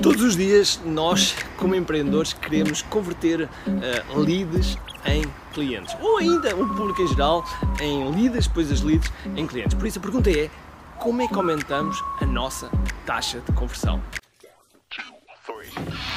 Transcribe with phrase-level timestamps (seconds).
[0.00, 6.66] Todos os dias nós, como empreendedores, queremos converter uh, leads em clientes ou ainda o
[6.74, 7.44] público em geral
[7.80, 9.74] em leads, depois as leads em clientes.
[9.74, 10.50] Por isso a pergunta é:
[10.98, 12.70] como é que aumentamos a nossa
[13.04, 14.00] taxa de conversão?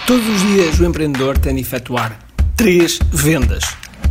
[0.08, 2.18] Todos os dias o empreendedor tem de efetuar
[2.56, 3.64] três vendas: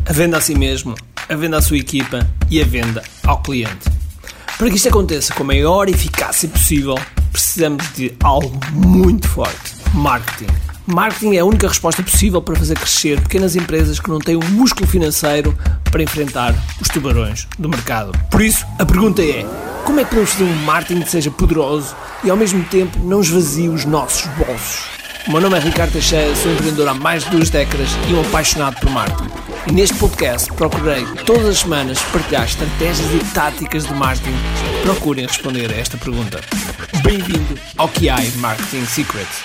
[0.06, 0.94] a venda a si mesmo,
[1.28, 3.88] a venda à sua equipa e a venda ao cliente.
[4.58, 6.96] Para que isto aconteça com a maior eficácia possível,
[7.34, 10.46] precisamos de algo muito forte: marketing.
[10.86, 14.44] Marketing é a única resposta possível para fazer crescer pequenas empresas que não têm o
[14.50, 15.56] músculo financeiro
[15.90, 18.12] para enfrentar os tubarões do mercado.
[18.30, 19.44] Por isso, a pergunta é:
[19.84, 23.20] como é que podemos fazer um marketing que seja poderoso e ao mesmo tempo não
[23.20, 24.93] esvazie os nossos bolsos?
[25.26, 28.20] O meu nome é Ricardo Teixeira, sou empreendedor há mais de duas décadas e um
[28.20, 29.30] apaixonado por marketing.
[29.66, 34.36] E neste podcast procurei todas as semanas partilhar estratégias e táticas de marketing.
[34.82, 36.40] Procurem responder a esta pergunta.
[37.02, 39.42] Bem-vindo ao QI Marketing Secrets.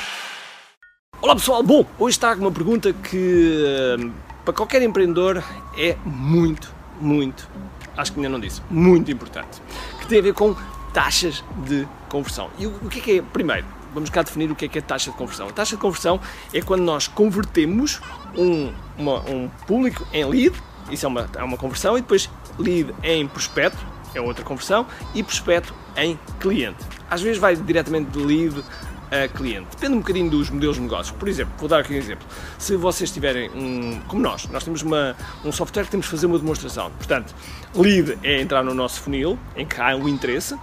[1.21, 4.09] Olá pessoal, bom, hoje está uma pergunta que eh,
[4.43, 5.41] para qualquer empreendedor
[5.77, 7.47] é muito, muito,
[7.95, 9.61] acho que ainda não disse, muito importante,
[10.01, 10.53] que tem a ver com
[10.93, 12.49] taxas de conversão.
[12.59, 14.81] E o que é que é, primeiro, vamos cá definir o que é que é
[14.81, 15.47] taxa de conversão.
[15.47, 16.19] A taxa de conversão
[16.53, 18.01] é quando nós convertemos
[18.37, 20.55] um, uma, um público em lead,
[20.89, 25.23] isso é uma, é uma conversão, e depois lead em prospecto, é outra conversão, e
[25.23, 26.83] prospecto em cliente.
[27.09, 28.63] Às vezes vai diretamente de lead
[29.11, 29.67] a cliente.
[29.71, 31.13] Depende um bocadinho dos modelos de negócio.
[31.15, 32.27] Por exemplo, vou dar aqui um exemplo.
[32.57, 33.99] Se vocês tiverem um.
[34.07, 36.91] Como nós, nós temos uma, um software que temos que fazer uma demonstração.
[36.91, 37.33] Portanto,
[37.75, 40.55] lead é entrar no nosso funil, em que há um interesse.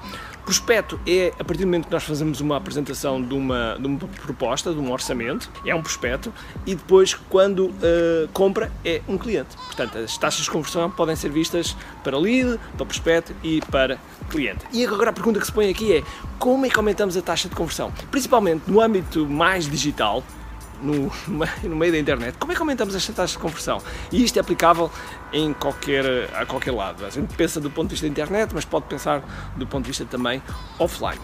[0.47, 3.99] Prospecto é a partir do momento que nós fazemos uma apresentação de uma, de uma
[3.99, 6.33] proposta, de um orçamento, é um prospecto,
[6.65, 9.57] e depois, quando uh, compra, é um cliente.
[9.57, 13.99] Portanto, as taxas de conversão podem ser vistas para lead, para prospecto e para
[14.31, 14.65] cliente.
[14.73, 16.05] E agora a pergunta que se põe aqui é
[16.39, 17.93] como é que aumentamos a taxa de conversão?
[18.13, 20.23] Principalmente no âmbito mais digital,
[20.83, 21.11] no,
[21.63, 23.81] no meio da internet, como é que aumentamos esta taxa de conversão?
[24.13, 24.91] E isto é aplicável
[25.33, 27.05] em qualquer, a qualquer lado.
[27.05, 29.23] A gente pensa do ponto de vista da internet, mas pode pensar
[29.57, 30.43] do ponto de vista também
[30.79, 31.21] offline.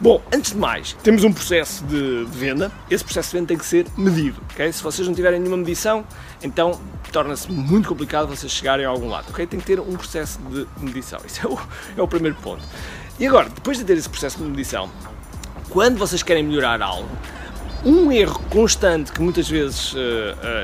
[0.00, 2.70] Bom, antes de mais, temos um processo de venda.
[2.90, 4.40] Esse processo de venda tem que ser medido.
[4.52, 4.72] Okay?
[4.72, 6.04] Se vocês não tiverem nenhuma medição,
[6.42, 6.80] então
[7.12, 9.30] torna-se muito complicado vocês chegarem a algum lado.
[9.30, 9.46] Okay?
[9.46, 11.20] Tem que ter um processo de medição.
[11.24, 11.58] Isso é o,
[11.98, 12.62] é o primeiro ponto.
[13.20, 14.90] E agora, depois de ter esse processo de medição,
[15.70, 17.08] quando vocês querem melhorar algo,
[17.84, 19.98] um erro constante que muitas vezes uh,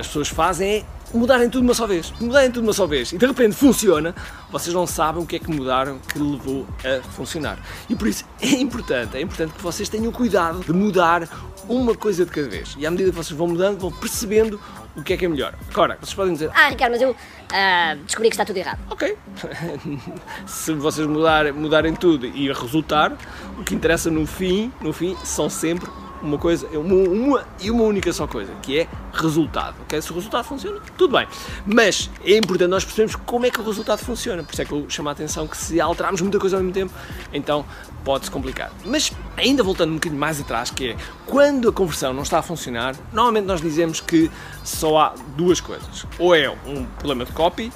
[0.00, 2.12] as pessoas fazem é mudarem tudo uma só vez.
[2.20, 3.12] Mudarem tudo uma só vez.
[3.12, 4.14] E de repente funciona,
[4.50, 7.58] vocês não sabem o que é que mudaram que levou a funcionar.
[7.88, 11.28] E por isso é importante, é importante que vocês tenham cuidado de mudar
[11.68, 12.76] uma coisa de cada vez.
[12.78, 14.60] E à medida que vocês vão mudando, vão percebendo
[14.96, 15.54] o que é que é melhor.
[15.70, 16.50] Agora, vocês podem dizer.
[16.54, 18.78] Ah, Ricardo, mas eu uh, descobri que está tudo errado.
[18.90, 19.16] Ok.
[20.46, 23.16] Se vocês mudarem, mudarem tudo e resultar,
[23.58, 25.88] o que interessa no fim, no fim, são sempre
[26.22, 29.76] uma coisa, uma, uma, e uma única só coisa, que é resultado.
[29.82, 30.00] Okay?
[30.00, 31.26] Se o resultado funciona, tudo bem.
[31.66, 34.42] Mas é importante nós percebermos como é que o resultado funciona.
[34.42, 36.74] Por isso é que eu chamo a atenção que se alterarmos muita coisa ao mesmo
[36.74, 36.92] tempo,
[37.32, 37.64] então
[38.04, 38.70] pode-se complicar.
[38.84, 42.42] Mas ainda voltando um bocadinho mais atrás, que é quando a conversão não está a
[42.42, 44.30] funcionar, normalmente nós dizemos que
[44.64, 46.06] só há duas coisas.
[46.18, 47.72] Ou é um problema de copy,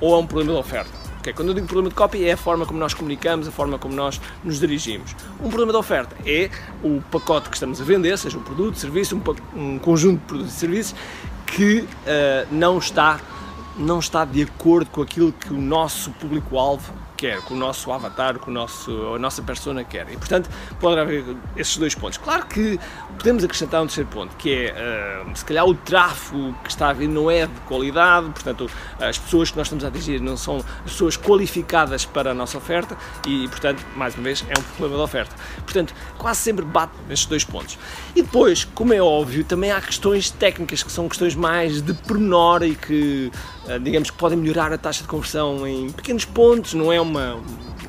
[0.00, 1.03] ou é um problema de oferta.
[1.32, 3.94] Quando eu digo problema de copy, é a forma como nós comunicamos, a forma como
[3.94, 5.14] nós nos dirigimos.
[5.40, 6.50] Um problema de oferta é
[6.82, 10.52] o pacote que estamos a vender, seja um produto, serviço, um, um conjunto de produtos
[10.52, 10.94] e serviços
[11.46, 11.86] que uh,
[12.50, 13.20] não está
[13.76, 18.38] não está de acordo com aquilo que o nosso público-alvo quer, com o nosso avatar,
[18.38, 20.06] com o nosso, a nossa persona quer.
[20.10, 20.48] E, portanto,
[20.80, 21.24] pode haver
[21.56, 22.18] esses dois pontos.
[22.18, 22.78] Claro que
[23.18, 26.92] podemos acrescentar um terceiro ponto, que é, uh, se calhar, o tráfego que está a
[26.92, 28.70] vir não é de qualidade, portanto,
[29.00, 32.58] as pessoas que nós estamos a atingir não são as pessoas qualificadas para a nossa
[32.58, 35.34] oferta e, portanto, mais uma vez, é um problema de oferta.
[35.62, 37.78] Portanto, quase sempre bate nestes dois pontos.
[38.14, 42.62] E depois, como é óbvio, também há questões técnicas que são questões mais de pormenor
[42.62, 43.30] e que,
[43.82, 47.40] digamos, que podem melhorar a taxa de conversão em pequenos pontos, não é uma uma,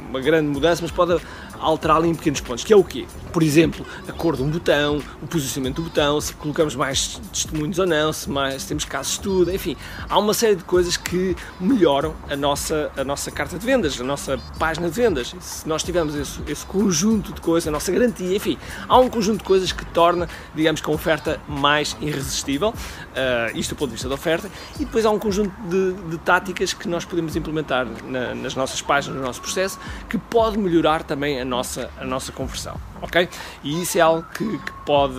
[0.10, 1.20] uma grande mudança, mas pode
[1.60, 3.06] alterá-lo em pequenos pontos, que é o quê?
[3.32, 7.78] Por exemplo, a cor de um botão, o posicionamento do botão, se colocamos mais testemunhos
[7.80, 9.76] ou não, se, mais, temos casos de estudo, enfim,
[10.10, 14.04] há uma série de coisas que melhoram a nossa, a nossa carta de vendas, a
[14.04, 15.36] nossa página de vendas.
[15.40, 19.40] Se nós tivermos esse, esse conjunto de coisas, a nossa garantia, enfim, há um conjunto
[19.40, 24.08] de coisas que torna, digamos a oferta mais irresistível, uh, isto do ponto de vista
[24.08, 24.50] da oferta,
[24.80, 28.82] e depois há um conjunto de, de táticas que nós podemos implementar na, nas nossas
[28.82, 29.80] páginas, no nosso processo,
[30.10, 33.30] que pode melhorar também a a nossa, a nossa conversão, ok?
[33.64, 35.16] E isso é algo que, que pode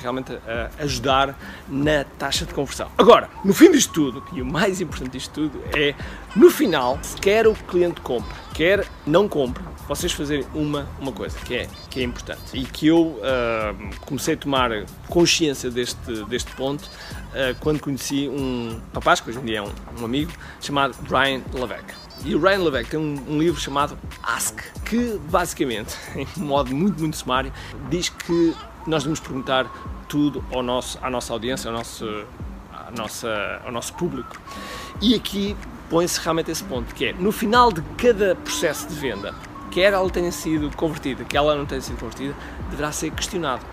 [0.00, 0.40] realmente uh,
[0.80, 1.38] ajudar
[1.68, 2.90] na taxa de conversão.
[2.96, 5.94] Agora, no fim disto tudo, e o mais importante disto tudo é,
[6.34, 11.38] no final, se quer o cliente compre, quer não compre, vocês fazerem uma, uma coisa
[11.38, 13.20] que é, que é importante e que eu uh,
[14.06, 14.70] comecei a tomar
[15.08, 19.72] consciência deste, deste ponto uh, quando conheci um rapaz, que hoje em dia é um,
[20.00, 21.94] um amigo, chamado Brian Levesque.
[22.26, 26.98] E o Ryan Levesque tem um, um, livro chamado Ask, que basicamente, em modo muito,
[26.98, 27.52] muito sumário,
[27.88, 28.52] diz que
[28.84, 29.70] nós devemos perguntar
[30.08, 32.04] tudo ao nosso, à nossa audiência, ao nosso,
[32.72, 34.36] à nossa, ao nosso público.
[35.00, 35.56] E aqui
[35.88, 39.32] põe-se realmente esse ponto, que é, no final de cada processo de venda,
[39.70, 42.34] quer ela tenha sido convertida, quer ela não tenha sido convertida,
[42.70, 43.64] deverá ser questionado.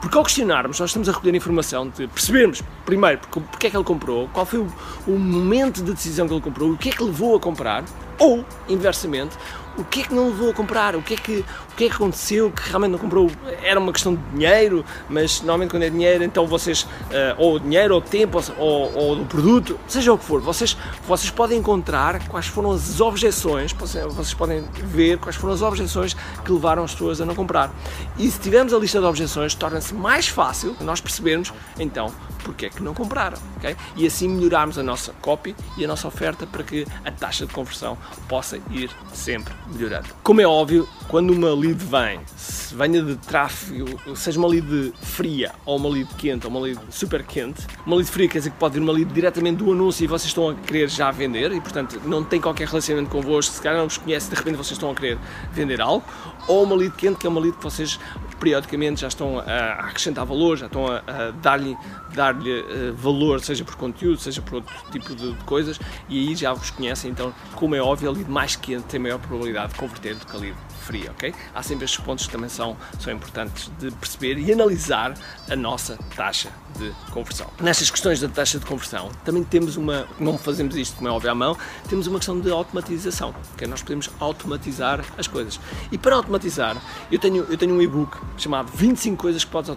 [0.00, 3.84] Porque ao questionarmos, nós estamos a recolher informação de percebermos, primeiro, porque é que ele
[3.84, 4.72] comprou, qual foi o,
[5.06, 7.84] o momento de decisão que ele comprou, o que é que levou a comprar,
[8.18, 9.36] ou, inversamente,
[9.76, 11.88] o que é que não levou a comprar, o que é que, o que, é
[11.88, 13.30] que aconteceu que realmente não comprou.
[13.62, 17.94] Era uma questão de dinheiro, mas normalmente quando é dinheiro, então vocês, uh, ou dinheiro,
[17.94, 20.76] ou tempo, ou, ou, do produto, seja o que for, vocês,
[21.06, 26.14] vocês podem encontrar quais foram as objeções, vocês podem ver quais foram as objeções
[26.44, 27.70] que levaram as pessoas a não comprar.
[28.18, 32.12] E se tivermos a lista de objeções, torna-se mais fácil nós percebermos, então,
[32.42, 33.76] porque é que não compraram, ok?
[33.96, 37.52] E assim melhorarmos a nossa copy e a nossa oferta para que a taxa de
[37.52, 37.98] conversão
[38.28, 40.08] possa ir sempre melhorando.
[40.22, 43.86] Como é óbvio, quando uma lead vem, se venha de tráfego,
[44.16, 48.10] seja uma lead fria ou uma lead quente ou uma lead super quente, uma lead
[48.10, 50.54] fria quer dizer que pode vir uma lead diretamente do anúncio e vocês estão a
[50.54, 54.30] querer já vender e portanto não tem qualquer relacionamento convosco, se calhar não vos conhece,
[54.30, 55.18] de repente vocês estão a querer
[55.52, 56.04] vender algo,
[56.48, 57.98] ou uma lead quente que é uma lead que vocês
[58.38, 61.76] periodicamente já estão a acrescentar valor, já estão a, a dar-lhe
[62.14, 65.78] dar-lhe uh, valor, seja por conteúdo, seja por outro tipo de, de, coisas,
[66.08, 69.18] e aí já vos conhecem, então, como é óbvio, a lead mais quente tem maior
[69.18, 70.56] probabilidade de converter do que lead
[70.86, 71.34] fria, ok?
[71.54, 75.14] Há sempre estes pontos que também são, são importantes de perceber e analisar
[75.50, 77.48] a nossa taxa de conversão.
[77.60, 81.30] Nestas questões da taxa de conversão, também temos uma, não fazemos isto como é óbvio
[81.30, 81.56] à mão,
[81.88, 85.58] temos uma questão de automatização, que nós podemos automatizar as coisas.
[85.90, 86.76] E para automatizar,
[87.10, 89.70] eu tenho, eu tenho um e-book chamado 25 coisas que podes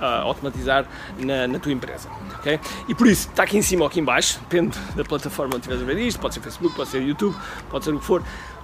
[0.00, 0.86] ah, automatizar
[1.18, 2.08] na, na tua empresa,
[2.38, 2.58] ok?
[2.88, 5.68] E por isso, está aqui em cima ou aqui em baixo, depende da plataforma onde
[5.68, 7.36] estiveres a ver isto, pode ser Facebook, pode ser YouTube,
[7.68, 8.22] pode ser o que for,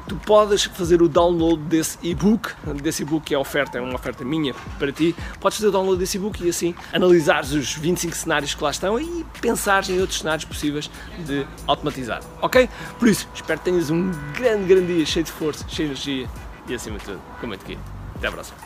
[0.08, 2.52] tu podes fazer o download desse e-book,
[2.82, 5.98] desse e-book que é oferta, é uma oferta minha para ti, podes fazer o download
[5.98, 10.18] desse e-book e assim analisares os 25 cenários que lá estão e pensares em outros
[10.18, 10.90] cenários possíveis
[11.26, 12.68] de automatizar, ok?
[12.98, 16.28] Por isso, espero que tenhas um grande, grande dia cheio de força, cheio de energia
[16.68, 17.78] e acima de tudo, com muito aqui.
[18.16, 18.58] Até a próxima.